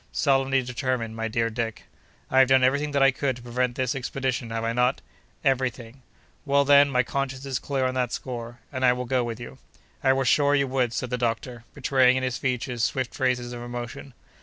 [0.11, 1.83] "Solemnly determined, my dear Dick."
[2.31, 4.99] "I have done every thing that I could to prevent this expedition, have I not?"
[5.43, 6.01] "Every thing!"
[6.43, 9.59] "Well, then, my conscience is clear on that score, and I will go with you."
[10.03, 13.61] "I was sure you would!" said the doctor, betraying in his features swift traces of
[13.61, 14.15] emotion.